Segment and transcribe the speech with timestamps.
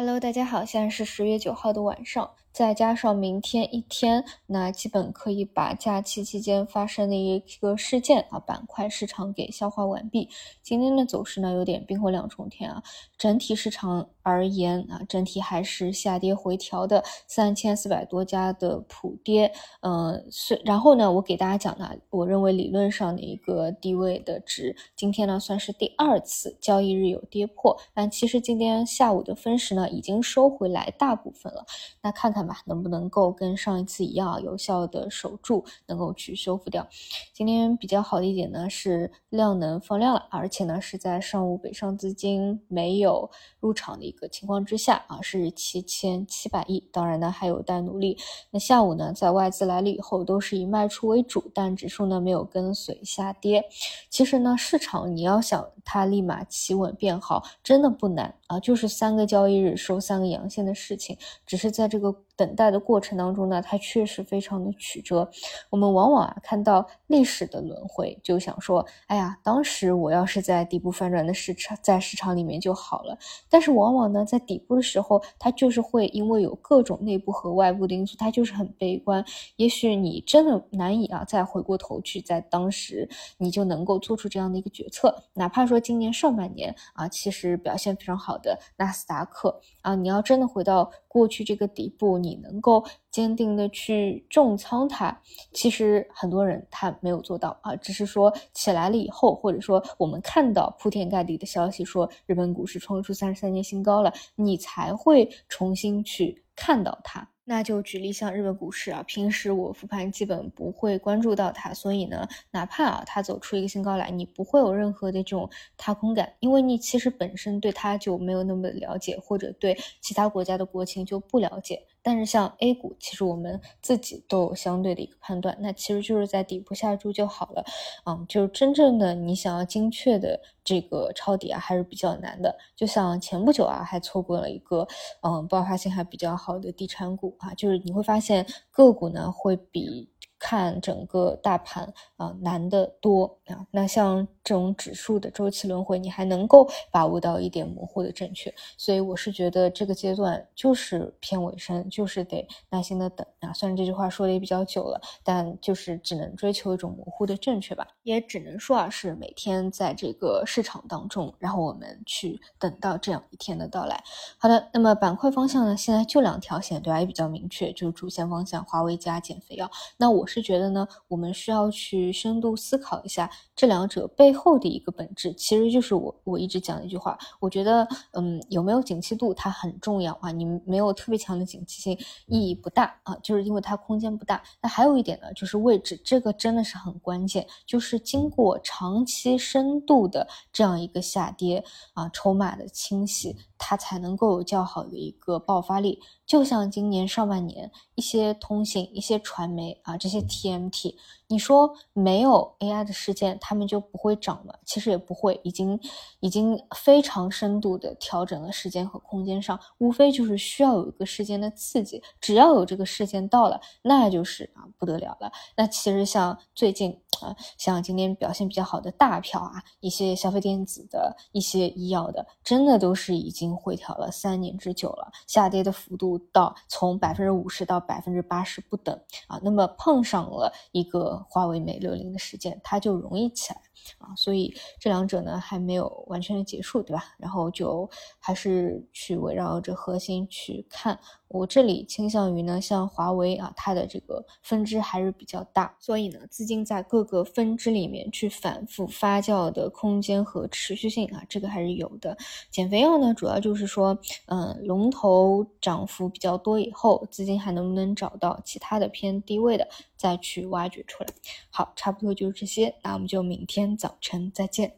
[0.00, 2.30] Hello，大家好，现在是十月九号的晚上。
[2.58, 10.28] 再加上明天一天，那基本可以把假期期间发生的一个事件啊板块市场给消化完毕。
[10.60, 12.82] 今天的走势呢有点冰火两重天啊，
[13.16, 19.52] 整体市场而言啊，整体还是下跌回调的，三千四百多家的普跌。
[19.82, 31.64] 嗯，是然后呢，我给大家讲呢，我认为理论上的一个低位的值，今天呢算是第二次交易日有跌破，但其实今天下午的分时呢已经收回来大部分了。
[32.02, 32.47] 那看看。
[32.66, 36.86] 能不能够跟上一次一样有效的守住，能够去修复掉？
[37.32, 43.30] 今天比较好的一点呢是量能放量了，而且呢是在上午北上资金没有
[43.60, 46.82] 入场的一个情况之下啊，是七千七百亿。
[46.92, 48.16] 当然呢还有待努力。
[48.50, 53.64] 那下午呢在外资来了以后都是以卖出为主，但指数呢没有跟随下跌。
[54.08, 61.16] 其实呢市场你要想它立马企稳变好，真的不难啊，就是三个交易日收三个阳线的事情，
[61.46, 62.14] 只是在这个。
[62.38, 65.28] 等待的过程当中呢，它确实非常的曲折。
[65.70, 73.18] 我们往往啊看到历史的轮回，就想说，哎呀，当时我要是在底部反转的市场，在市场里面就好了。
[73.48, 79.24] 但是往往呢，在底部的时候，它就是会因为有各种内部和外部的因素，它就是很悲观。
[79.56, 83.08] 也许你真的难以啊，再回过头去，在当时
[83.38, 85.24] 你就能够做出这样的一个决策。
[85.34, 92.38] 哪怕说今年上半年啊，其实表现非常好的纳斯达克啊，你要真的回到过去这个底部，你。
[92.38, 95.20] 能够坚定的去重仓它，
[95.52, 107.28] 其实很多人他没有做到啊，只是说起来了以后，或者说我们看到铺天盖地的消息说日本股市冲出三十三年新高了，你才会重新去看到它。
[107.50, 121.82] 那就举例像日本股市啊，平时我复盘基本不会关注到它，所以呢，哪怕啊它走出一个新高来，你不会有任何的这种踏空感，因为你其实本身对它就没有那么了解，或者对其他国家的国情就不了解。
[122.02, 127.64] 但是像 A 股，其实我们自己都有相对的一个判断，那其实就是在底部下注就好了，
[128.06, 132.56] 嗯，就是真正的你想要精确的这个抄底啊，还是比较难的。
[132.74, 134.86] 就像前不久啊，还错过了一个
[135.22, 140.08] 嗯爆发性还比较好的地产股啊，就是你会发现个股呢会比。
[140.38, 143.66] 看整个大盘啊，难得多啊。
[143.70, 148.52] 那像这种指数的周期轮回，你还能够把握到一点模糊的正确。
[148.76, 153.52] 所以我是觉得这个阶段就是偏尾声，就是得耐心的等啊。
[153.52, 157.86] 虽然这句话说的也比较久了，但就是只能追求一种模糊的正确吧。
[158.04, 164.02] 也只能说啊，是每天在这个市场当中，然后我们去等到这样一天的到来。
[164.38, 167.00] 好的，那么板块方向呢，现在就两条线，对吧？
[167.00, 169.68] 也比较明确，就是主线方向，华为加减肥药。
[169.96, 170.27] 那我。
[170.28, 184.42] 是觉得呢，我们需要去深度思考一下这两者背后的一个本质，其实就是我我一直讲的一句话，我觉得，嗯，有没有景气度它很重要啊，你没有特别强的景气性意义不大啊，就是因为它空间不大。
[184.60, 196.00] 那还有一点呢，就是位置，这个真的是很关键，就是经过长期深度的这样一个下跌啊，筹码的清洗，它才能够有较好的一个爆发力。
[196.24, 200.94] 就像今年上半年一些通信、一些传媒啊，这些 TMT。
[201.30, 204.54] 你说没有 AI 的事件，他们就不会涨吗？
[204.64, 205.78] 其实也不会，已经
[206.20, 215.30] 已经非常深度的调整了时间和空间上，无非就是需要有一个事件的刺激，只要有这个事件到了，那就是啊不得了了。
[215.56, 229.40] 那其实像最近啊，像今天表现比较好的大票啊，一些消费电子的一些医药的，真的都是已经回调了三年之久了，下跌的幅度到从百分之五十到百分之八十不等啊。
[229.42, 230.98] 那么碰上了一个。
[231.28, 233.60] 华为 Mate 六零的事件，它就容易起来
[233.98, 237.04] 啊，所以这两者呢还没有完全的结束，对吧？
[237.18, 240.98] 然后就还是去围绕着核心去看。
[241.28, 252.16] 我这里倾向于呢，像华为啊，它的这个分支还是比较大，所以呢，资金在各个分支里面去反复发酵的空间和持续性啊，这个还是有的。
[252.50, 259.66] 减肥药呢，主要就是说，嗯，龙头涨幅比较多以后，资金还能不能找到其他的偏低位的，
[259.96, 261.08] 再去挖掘出来。
[261.50, 264.77] 好，差不多就是这些，那我们就明天早晨再见。